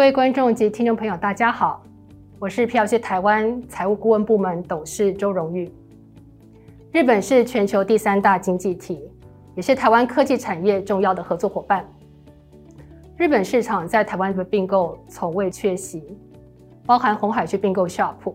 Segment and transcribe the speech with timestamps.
[0.00, 1.82] 各位观众及听众朋友，大家好，
[2.38, 5.70] 我是 PLC 台湾财务顾问部门董事周荣玉。
[6.90, 8.98] 日本是全球第三大经济体，
[9.54, 11.86] 也是台湾科技产业重要的合作伙伴。
[13.18, 16.16] 日本市场在台湾的并购从未缺席，
[16.86, 18.34] 包含红海去并购 Sharp，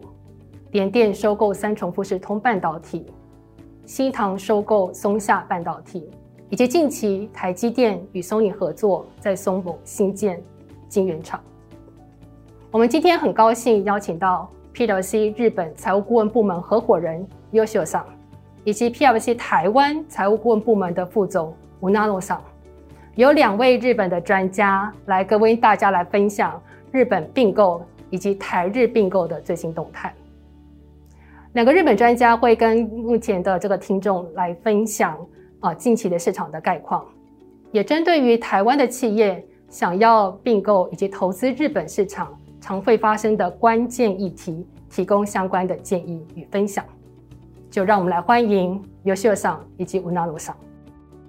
[0.70, 3.08] 联电收购三重富士通半导体，
[3.88, 6.08] 新唐收购松下半导体。
[6.52, 10.40] 以及近期台积电与松影合作，在松某新建
[10.88, 11.44] 晶圆厂。
[12.76, 18.06] 我们今天很高兴邀请到 PLC 日本财务顾问部门合伙人优秀上，
[18.66, 22.44] 以及 PLC 台湾财务顾问部门的副总吴纳洛上，
[23.16, 26.62] 有两位日本的专家来跟为大家来分享
[26.92, 30.14] 日本并购以及台日并购的最新动态。
[31.54, 35.18] 两个日本专家会跟目前的这个听众来分享。
[35.62, 37.06] 啊，近期的市场的概况，
[37.72, 46.85] 也针对于台湾的企业想要并购以及投资日本市场常会发生的关键议题，提供相关的建议与分享。
[47.71, 50.57] 就让我们来欢迎优秀上以及吴纳鲁上。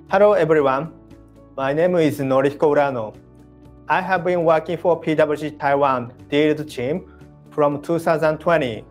[0.10, 0.88] Hello everyone,
[1.56, 3.14] my name is Noriko Urano.
[3.86, 7.02] I have been working for PwC Taiwan deals team
[7.52, 8.84] from 2020.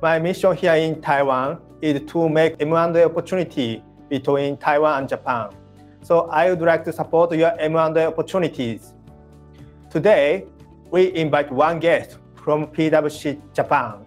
[0.00, 5.50] My mission here in Taiwan is to make M&A opportunity between Taiwan and Japan.
[6.02, 8.94] So I would like to support your M&A opportunities.
[9.90, 10.46] Today,
[10.92, 14.04] we invite one guest from PwC Japan.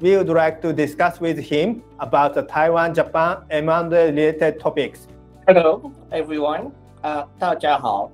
[0.00, 5.06] We would like to discuss with him about the Taiwan-Japan M&A related topics.
[5.46, 6.72] Hello, everyone.
[7.02, 8.10] Uh, 大家好.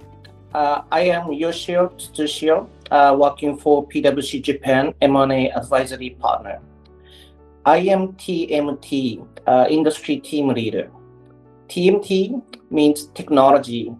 [0.52, 6.60] Uh, I am Yoshio Tsushio, uh, working for PwC Japan M&A Advisory Partner.
[7.66, 10.90] I am TMT, uh, Industry Team Leader.
[11.68, 13.92] TMT means technology,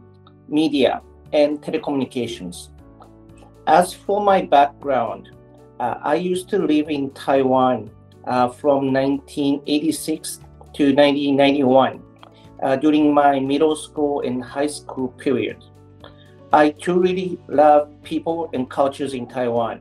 [0.49, 1.03] media,
[1.35, 2.69] and telecommunications.
[3.68, 5.30] As for my background,
[5.80, 7.90] uh, I used to live in Taiwan
[8.26, 10.40] uh, from 1986
[10.74, 12.04] to 1991
[12.62, 15.64] uh, during my middle school and high school period.
[16.52, 19.80] I truly love people and cultures in Taiwan.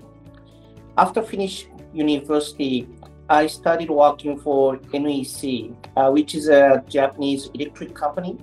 [0.97, 2.89] After finishing university,
[3.29, 8.39] I started working for NEC, uh, which is a Japanese electric company,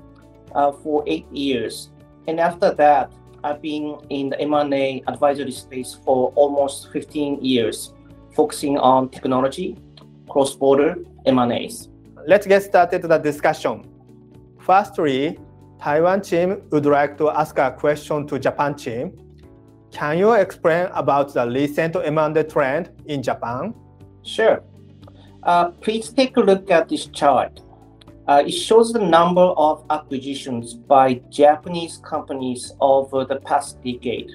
[0.54, 1.92] uh, for eight years.
[2.28, 3.12] And after that,
[3.44, 7.94] I've been in the M&A advisory space for almost 15 years,
[8.36, 9.78] focusing on technology,
[10.30, 11.90] cross-border M&As.
[12.28, 13.84] Let's get started with the discussion.
[14.60, 15.40] Firstly,
[15.82, 19.18] Taiwan team would like to ask a question to Japan team.
[19.92, 23.74] Can you explain about the recent M&A trend in Japan?
[24.24, 24.62] Sure.
[25.44, 27.62] Uh, please take a look at this chart.
[28.30, 34.30] Uh, it shows the number of acquisitions by Japanese companies over the past decade.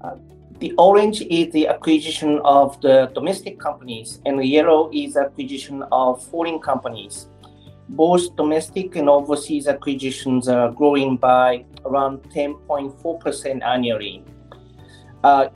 [0.00, 0.16] Uh,
[0.58, 5.84] the orange is the acquisition of the domestic companies, and the yellow is the acquisition
[5.92, 7.28] of foreign companies.
[7.88, 14.24] Both domestic and overseas acquisitions are growing by around 10.4% annually.
[15.22, 15.50] Uh,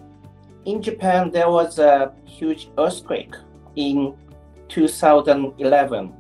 [0.64, 3.34] in Japan, there was a huge earthquake
[3.74, 4.14] in
[4.68, 6.14] 2011.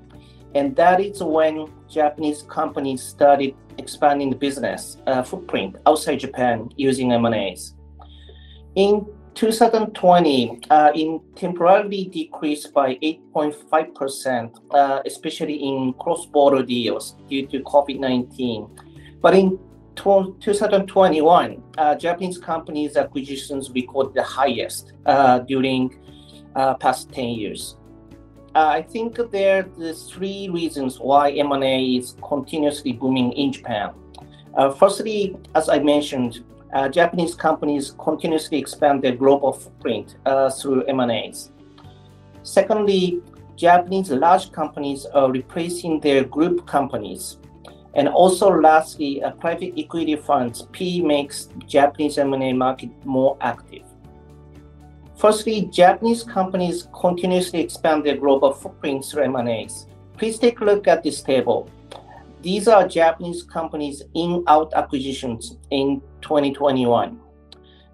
[0.54, 7.12] And that is when Japanese companies started expanding the business uh, footprint outside Japan using
[7.12, 7.74] M&As.
[8.74, 17.60] In 2020, uh, in temporarily decreased by 8.5%, uh, especially in cross-border deals due to
[17.60, 18.68] COVID-19.
[19.20, 19.58] But in
[19.94, 25.96] 2021, uh, Japanese companies' acquisitions recorded the highest uh, during
[26.56, 27.77] uh, past 10 years.
[28.54, 33.90] Uh, I think there are the three reasons why M&A is continuously booming in Japan.
[34.54, 40.84] Uh, firstly, as I mentioned, uh, Japanese companies continuously expand their global footprint uh, through
[40.84, 41.50] M&As.
[42.42, 43.22] Secondly,
[43.56, 47.38] Japanese large companies are replacing their group companies.
[47.94, 53.87] And also lastly, uh, private equity funds, P makes Japanese M&A market more active.
[55.18, 59.88] Firstly, Japanese companies continuously expand their global footprints through M&As.
[60.16, 61.68] Please take a look at this table.
[62.40, 67.18] These are Japanese companies in-out acquisitions in 2021.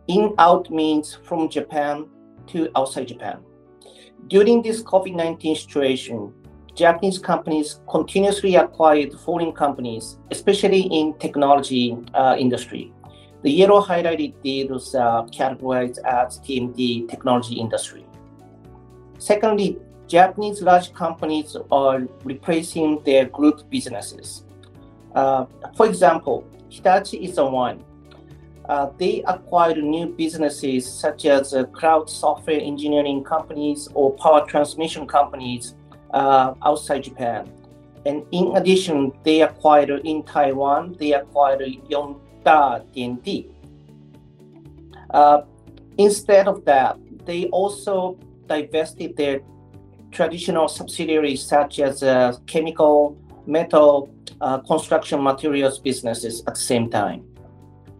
[0.08, 2.10] In-out means from Japan
[2.48, 3.38] to outside Japan.
[4.26, 6.30] During this COVID-19 situation,
[6.74, 12.93] Japanese companies continuously acquired foreign companies, especially in technology uh, industry.
[13.44, 18.06] The yellow highlighted deals are categorized as TMT technology industry.
[19.18, 19.76] Secondly,
[20.08, 24.44] Japanese large companies are replacing their group businesses.
[25.14, 25.44] Uh,
[25.76, 27.84] for example, Hitachi is the one.
[28.68, 35.06] uh, they acquired new businesses such as uh, cloud software engineering companies or power transmission
[35.06, 35.74] companies
[36.12, 37.50] uh, outside Japan.
[38.06, 41.62] And in addition, they acquired in Taiwan, they acquired
[42.44, 43.50] Yongda Diandi.
[45.10, 45.42] Uh,
[45.98, 49.40] instead of that, they also divested their
[50.10, 54.10] traditional subsidiaries such as uh, chemical, metal,
[54.40, 57.24] uh, construction materials businesses at the same time.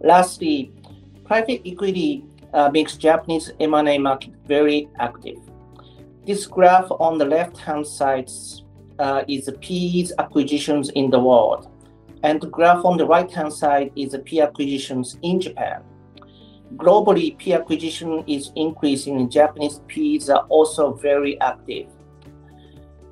[0.01, 0.71] Lastly,
[1.23, 5.37] private equity uh, makes Japanese M&A market very active.
[6.25, 8.31] This graph on the left-hand side
[8.99, 11.69] uh, is the PE's acquisitions in the world,
[12.25, 15.83] and the graph on the right-hand side is the PE acquisitions in Japan.
[16.75, 21.87] Globally, PE acquisition is increasing, and Japanese PEs are also very active.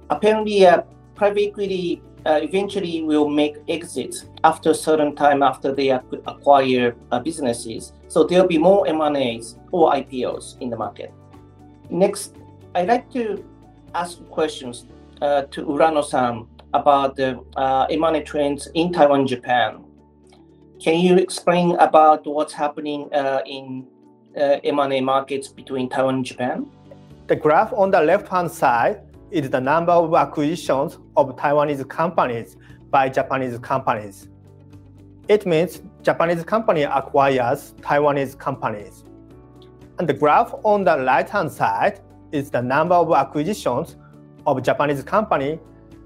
[0.09, 0.81] Apparently, uh,
[1.13, 7.19] private equity uh, eventually will make exits after a certain time after they acquire uh,
[7.19, 7.93] businesses.
[8.07, 11.13] So there'll be more M&As or IPOs in the market.
[11.91, 12.35] Next,
[12.73, 13.45] I'd like to
[13.93, 14.87] ask questions
[15.21, 19.83] uh, to Urano-san about the uh, M&A trends in Taiwan, Japan.
[20.79, 23.87] Can you explain about what's happening uh, in
[24.35, 26.65] uh, M&A markets between Taiwan and Japan?
[27.27, 32.57] The graph on the left-hand side is the number of acquisitions of Taiwanese companies
[32.89, 34.27] by Japanese companies.
[35.27, 39.05] It means Japanese company acquires Taiwanese companies.
[39.99, 43.95] And the graph on the right-hand side is the number of acquisitions
[44.45, 45.59] of Japanese company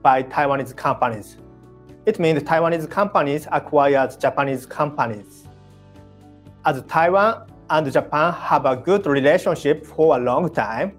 [0.08, 1.36] by Taiwanese companies.
[2.06, 5.46] It means Taiwanese companies acquire Japanese companies.
[6.64, 10.98] As Taiwan and Japan have a good relationship for a long time,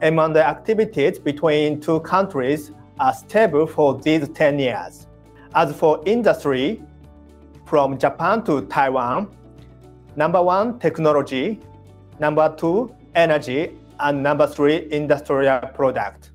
[0.00, 2.70] the activities between two countries
[3.00, 5.06] are stable for these 10 years.
[5.54, 6.82] As for industry,
[7.64, 9.34] from Japan to Taiwan,
[10.16, 11.60] number one, technology,
[12.20, 16.33] number two, energy, and number three, industrial product.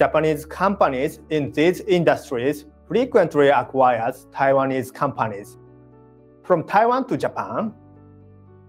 [0.00, 5.58] Japanese companies in these industries frequently acquire Taiwanese companies.
[6.42, 7.74] From Taiwan to Japan,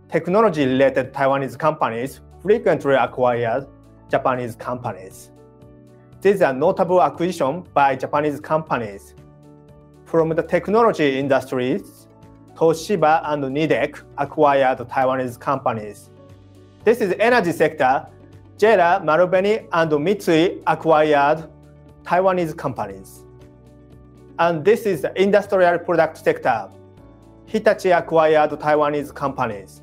[0.10, 3.66] technology-related Taiwanese companies frequently acquire
[4.10, 5.32] Japanese companies.
[6.20, 9.16] These are notable acquisitions by Japanese companies.
[10.04, 12.08] From the technology industries,
[12.56, 16.10] Toshiba and Nidec acquired Taiwanese companies.
[16.84, 18.06] This is the energy sector.
[18.62, 21.50] JERA, Marubeni, and Mitsui acquired
[22.04, 23.24] Taiwanese companies.
[24.38, 26.70] And this is the industrial product sector.
[27.48, 29.82] Hitachi acquired Taiwanese companies.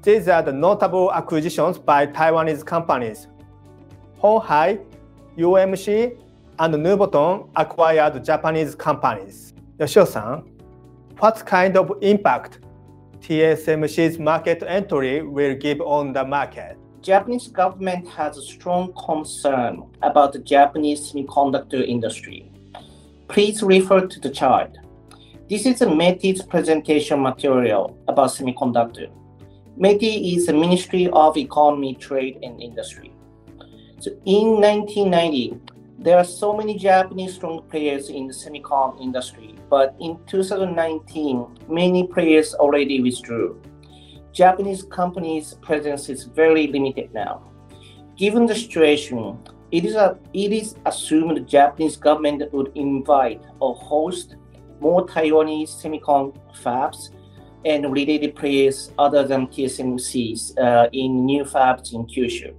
[0.00, 3.26] These are the notable acquisitions by Taiwanese companies.
[4.22, 4.82] Honhai,
[5.36, 6.18] UMC,
[6.60, 9.52] and Nuvoton acquired Japanese companies.
[9.78, 10.44] Yoshio-san,
[11.18, 12.60] what kind of impact
[13.20, 16.78] TSMC's market entry will give on the market?
[17.02, 22.48] Japanese government has a strong concern about the Japanese semiconductor industry.
[23.26, 24.78] Please refer to the chart.
[25.50, 29.10] This is a METI's presentation material about semiconductor.
[29.76, 33.12] METI is the Ministry of Economy, Trade and Industry.
[33.98, 35.58] So in 1990,
[35.98, 42.06] there are so many Japanese strong players in the semicon industry, but in 2019, many
[42.06, 43.60] players already withdrew.
[44.32, 47.42] Japanese companies' presence is very limited now.
[48.16, 49.38] Given the situation,
[49.70, 54.36] it is, a, it is assumed the Japanese government would invite or host
[54.80, 57.10] more Taiwanese semicon fabs
[57.64, 62.54] and related players other than TSMC's uh, in new fabs in Kyushu.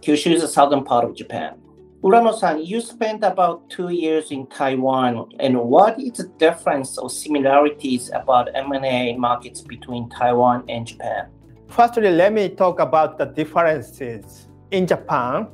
[0.00, 1.60] Kyushu is the southern part of Japan.
[2.04, 8.10] Urano-san, you spent about two years in Taiwan, and what is the difference or similarities
[8.12, 11.28] about M&A markets between Taiwan and Japan?
[11.66, 14.48] Firstly, let me talk about the differences.
[14.70, 15.46] In Japan,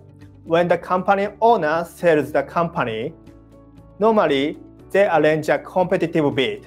[0.42, 3.14] when the company owner sells the company,
[4.00, 4.58] normally
[4.90, 6.66] they arrange a competitive bid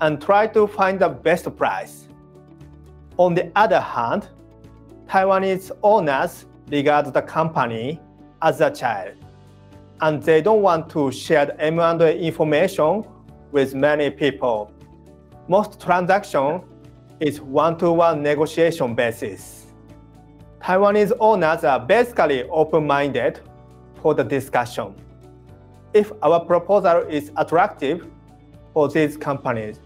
[0.00, 2.08] and try to find the best price.
[3.18, 4.28] On the other hand,
[5.04, 8.00] Taiwanese owners regard the company
[8.42, 9.14] as a child,
[10.00, 13.04] and they don't want to share M&A information
[13.52, 14.72] with many people.
[15.48, 16.62] Most transaction
[17.20, 19.66] is one-to-one negotiation basis.
[20.60, 23.40] Taiwanese owners are basically open-minded
[24.00, 24.94] for the discussion.
[25.92, 28.06] If our proposal is attractive
[28.72, 29.78] for these companies,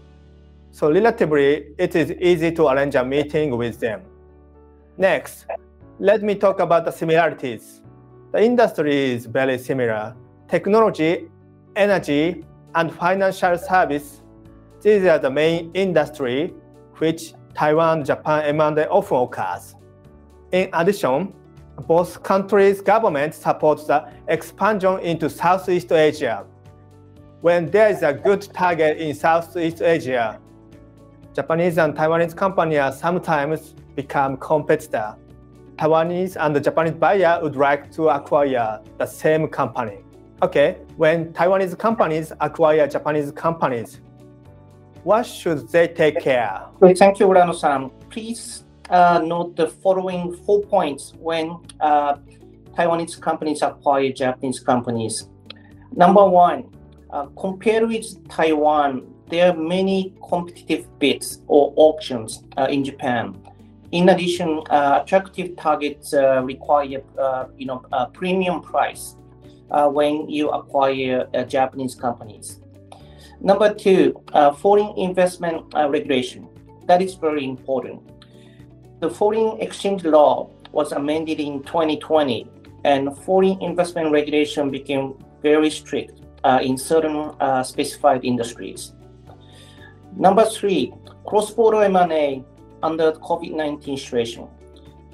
[0.71, 4.01] so relatively, it is easy to arrange a meeting with them.
[4.97, 5.45] Next,
[5.99, 7.81] let me talk about the similarities.
[8.37, 10.15] The industry is very similar.
[10.47, 11.27] Technology,
[11.75, 14.21] energy, and financial service,
[14.79, 16.53] these are the main industry
[16.99, 19.73] which Taiwan Japan M&A often occurs.
[20.51, 21.33] In addition,
[21.87, 26.45] both countries' governments support the expansion into Southeast Asia.
[27.41, 30.39] When there is a good target in Southeast Asia,
[31.33, 35.15] Japanese and Taiwanese companies sometimes become competitors.
[35.77, 39.99] Taiwanese and the Japanese buyer would like to acquire the same company.
[40.41, 43.99] Okay, when Taiwanese companies acquire Japanese companies,
[45.03, 46.63] what should they take care?
[46.79, 47.91] Thank you, Urano-san.
[48.09, 52.17] Please uh, note the following four points when uh,
[52.75, 55.29] Taiwanese companies acquire Japanese companies.
[55.95, 56.69] Number one,
[57.11, 63.35] uh, compared with Taiwan, there are many competitive bids or auctions uh, in Japan.
[63.91, 67.01] In addition, uh, attractive targets uh, require,
[67.57, 69.15] you know, a premium price
[69.69, 72.59] when you acquire Japanese companies.
[73.39, 74.21] Number two,
[74.57, 76.47] foreign investment regulation.
[76.87, 78.01] That is very important
[78.99, 82.47] the foreign exchange law was amended in 2020,
[82.83, 85.13] and foreign investment regulation became
[85.43, 88.93] very strict uh, in certain uh, specified industries.
[90.15, 90.93] Number three,
[91.25, 92.43] cross-border M&A
[92.83, 94.47] under the COVID-19 situation.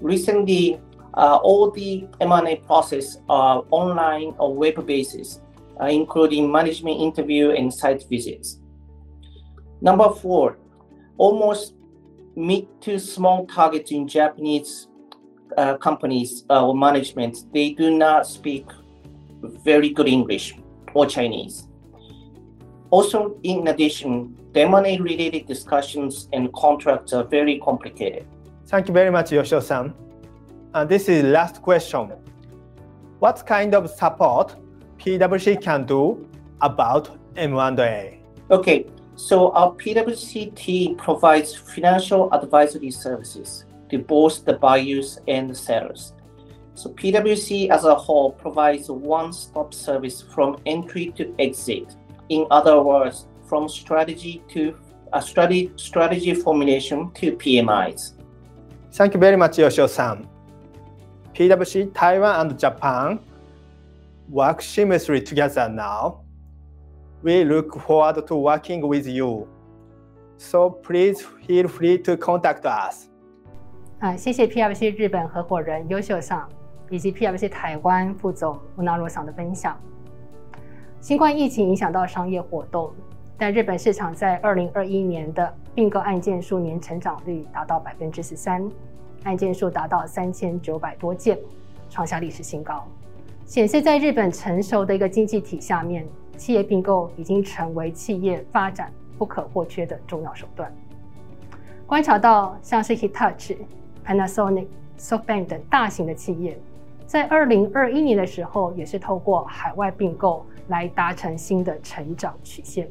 [0.01, 0.79] Recently,
[1.13, 5.41] uh, all the M&A process are online or web basis,
[5.79, 8.59] uh, including management interview and site visits.
[9.81, 10.57] Number four,
[11.17, 11.75] almost
[12.35, 14.87] mid to small targets in Japanese
[15.57, 18.65] uh, companies uh, or management, they do not speak
[19.41, 20.55] very good English
[20.93, 21.67] or Chinese.
[22.89, 28.27] Also, in addition, the M&A related discussions and contracts are very complicated.
[28.67, 29.93] Thank you very much, Yoshio-san.
[30.75, 32.11] And this is last question.
[33.19, 34.55] What kind of support
[34.99, 36.29] PwC can do
[36.61, 38.21] about M&A?
[38.51, 45.55] Okay, so our PwC team provides financial advisory services to both the buyers and the
[45.55, 46.13] sellers.
[46.75, 51.95] So PwC as a whole provides a one-stop service from entry to exit.
[52.29, 54.74] In other words, from strategy to
[55.12, 58.12] a strategy, strategy formulation to PMIs.
[58.92, 60.26] Thank you very much, Yoshio-san.
[61.34, 63.20] PwC Taiwan and Japan
[64.28, 66.20] work seamlessly together now
[67.22, 69.48] we look forward to working with you.
[70.36, 73.08] So please feel free to contact us.
[74.00, 76.48] 啊，谢谢 PWC 日本合伙人优秀上
[76.90, 79.76] 以及 PWC 台湾副总吴纳罗桑的分享。
[81.00, 82.92] 新冠疫情影响到商业活动，
[83.43, 88.65] 在日本市场在二零二一年的并购案件数年成长率达到百分之十三，
[89.23, 91.37] 案件数达到三千九百多件，
[91.89, 92.87] 创下历史新高，
[93.45, 96.07] 显示在日本成熟的一个经济体下面。
[96.37, 100.73] 企业并购已经成为企业发展不可或缺的重要手段。
[101.85, 103.57] 观察到像是 Hitachi、
[104.05, 106.57] Panasonic、SoftBank 等大型的企业，
[107.05, 112.89] 在二零二一年的时候，也是透过海外并购来达成新的成长曲线。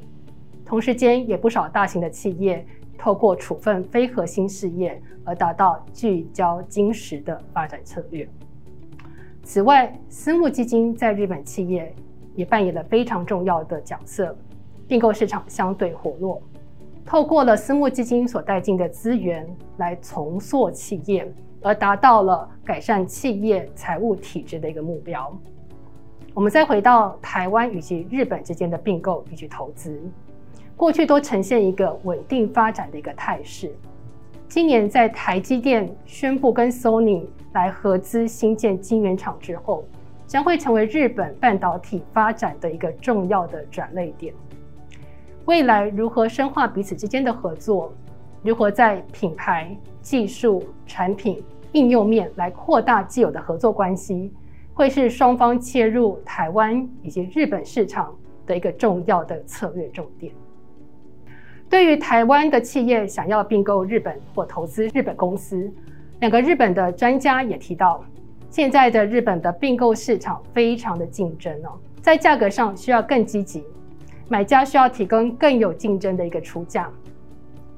[0.72, 2.64] 同时间，也不少大型的企业
[2.96, 8.26] 透过处分非核心事业而达到聚焦金石的发展策略。
[9.42, 11.94] 此外，私募基金在日本企业。
[12.34, 14.34] 也扮演了非常重要的角色，
[14.88, 16.40] 并购市场相对活络，
[17.04, 25.30] 透过了私募基金所带进的资源来重塑企业，而达到了改善企业财务体制的一个目标。
[26.32, 30.00] 我们再回到台湾以及日本之间的并购以及投资，
[30.76, 33.72] 过去都呈现一个稳定发展的一个态势。
[34.48, 39.84] 今年在台积电宣布跟 Sony 来合资新建晶圆厂之后。
[40.24, 44.32] 将会成为日本半导体发展的一个重要的转类点。
[45.44, 47.92] 未来如何深化彼此之间的合作，
[48.42, 54.32] 如何在品牌、技术、产品、应用面来扩大既有的合作关系，
[54.72, 60.32] 会是双方切入台湾以及日本市场的一个重要的策略重点。
[61.72, 65.72] 对于台湾的企业想要并购日本或投资日本公司，
[66.20, 68.04] 两个日本的专家也提到。
[68.50, 73.64] 现在的日本的并购市场非常的竞争哦，在价格上需要更积极，
[74.28, 76.90] 买家需要提供更有竞争的一个出价。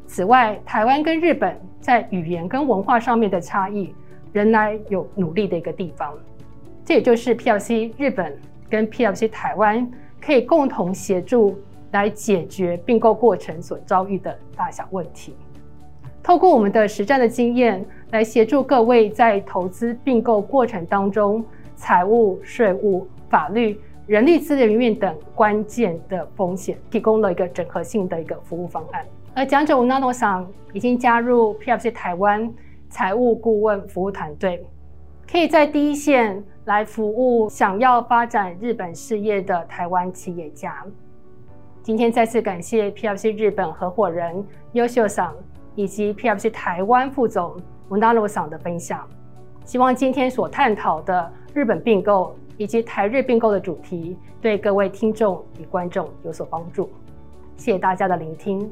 [0.09, 3.95] 此外，台湾跟日本在语言跟文化上面的差异，
[4.33, 6.13] 仍然有努力的一个地方。
[6.85, 8.37] 这也就是 PLC 日本
[8.69, 9.89] 跟 PLC 台湾
[10.21, 11.57] 可以共同协助
[11.95, 15.35] 来解决并购过程所遭遇的大小问题。
[16.25, 21.45] 透过我们的实战的经验，来协助各位在投资并购过程当中，
[21.77, 29.07] 财务、税务、法律、人力资源面等关键的风险，提供了一个整合性的一个服务方案。
[29.33, 32.53] 而讲者吴纳诺桑已经加入 PFC 台湾
[32.89, 34.67] 财务顾问服务团队，
[35.31, 40.85] 可以在第一线来服务想要发展日本事业的台湾企业家。
[41.85, 45.35] 今天再次感谢 PFC 日本合伙人优秀赏
[45.75, 47.61] 以及 PFC 台湾副总
[47.91, 49.07] 吴纳诺桑的分享。
[49.67, 56.89] 希望今天所探讨的日本并购以及台日并购的主题，对各位听众与观众有所帮助。
[57.59, 58.67] 谢谢大家的聆听。